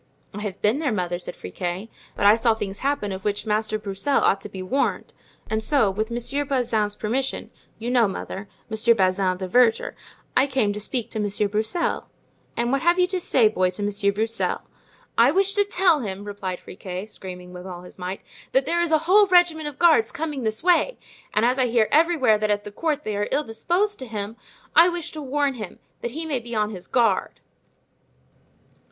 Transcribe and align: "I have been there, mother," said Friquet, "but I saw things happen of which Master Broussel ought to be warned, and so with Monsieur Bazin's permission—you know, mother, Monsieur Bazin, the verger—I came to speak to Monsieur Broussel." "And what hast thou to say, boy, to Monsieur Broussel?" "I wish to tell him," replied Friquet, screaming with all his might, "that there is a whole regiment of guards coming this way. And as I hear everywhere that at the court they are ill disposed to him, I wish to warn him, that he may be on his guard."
"I 0.33 0.41
have 0.41 0.59
been 0.63 0.79
there, 0.79 0.91
mother," 0.91 1.19
said 1.19 1.35
Friquet, 1.35 1.87
"but 2.15 2.25
I 2.25 2.35
saw 2.35 2.55
things 2.55 2.79
happen 2.79 3.11
of 3.11 3.23
which 3.23 3.45
Master 3.45 3.77
Broussel 3.77 4.19
ought 4.19 4.41
to 4.41 4.49
be 4.49 4.63
warned, 4.63 5.13
and 5.47 5.61
so 5.63 5.91
with 5.91 6.09
Monsieur 6.09 6.43
Bazin's 6.43 6.95
permission—you 6.95 7.91
know, 7.91 8.07
mother, 8.07 8.47
Monsieur 8.67 8.95
Bazin, 8.95 9.37
the 9.37 9.47
verger—I 9.47 10.47
came 10.47 10.73
to 10.73 10.79
speak 10.79 11.11
to 11.11 11.19
Monsieur 11.19 11.47
Broussel." 11.47 12.09
"And 12.57 12.71
what 12.71 12.81
hast 12.81 12.97
thou 12.97 13.05
to 13.05 13.19
say, 13.21 13.47
boy, 13.47 13.69
to 13.69 13.83
Monsieur 13.83 14.11
Broussel?" 14.11 14.63
"I 15.19 15.29
wish 15.29 15.53
to 15.53 15.63
tell 15.63 15.99
him," 15.99 16.23
replied 16.23 16.59
Friquet, 16.59 17.05
screaming 17.05 17.53
with 17.53 17.67
all 17.67 17.83
his 17.83 17.99
might, 17.99 18.21
"that 18.53 18.65
there 18.65 18.81
is 18.81 18.91
a 18.91 19.05
whole 19.05 19.27
regiment 19.27 19.67
of 19.67 19.77
guards 19.77 20.11
coming 20.11 20.41
this 20.41 20.63
way. 20.63 20.97
And 21.31 21.45
as 21.45 21.59
I 21.59 21.67
hear 21.67 21.87
everywhere 21.91 22.39
that 22.39 22.49
at 22.49 22.63
the 22.63 22.71
court 22.71 23.03
they 23.03 23.15
are 23.15 23.27
ill 23.31 23.43
disposed 23.43 23.99
to 23.99 24.07
him, 24.07 24.35
I 24.75 24.89
wish 24.89 25.11
to 25.11 25.21
warn 25.21 25.53
him, 25.53 25.77
that 26.01 26.09
he 26.17 26.25
may 26.25 26.39
be 26.39 26.55
on 26.55 26.71
his 26.71 26.87
guard." 26.87 27.39